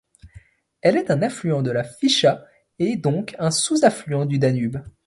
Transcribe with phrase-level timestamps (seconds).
[0.81, 2.43] Elle est un affluent de la Fischa
[2.79, 4.79] et donc un sous-affluent du Danube.